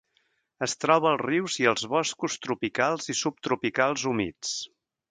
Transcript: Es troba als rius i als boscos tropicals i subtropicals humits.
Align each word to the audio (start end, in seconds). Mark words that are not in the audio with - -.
Es 0.67 0.73
troba 0.85 1.09
als 1.09 1.21
rius 1.27 1.59
i 1.65 1.69
als 1.73 1.85
boscos 1.93 2.39
tropicals 2.47 3.13
i 3.17 3.19
subtropicals 3.25 4.09
humits. 4.13 4.59